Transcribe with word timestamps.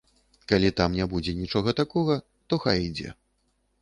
Калі 0.51 0.71
там 0.79 0.95
не 1.01 1.05
будзе 1.11 1.35
нічога 1.41 1.75
такога, 1.83 2.15
то 2.49 2.61
хай 2.65 2.77
ідзе. 2.89 3.09